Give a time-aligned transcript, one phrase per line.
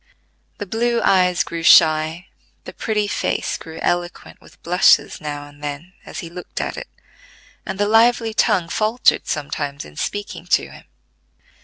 [0.57, 2.25] The blue eyes grew shy,
[2.63, 6.87] the pretty face grew eloquent with blushes now and then, as he looked at it,
[7.67, 10.85] and the lively tongue faltered sometimes in speaking to him.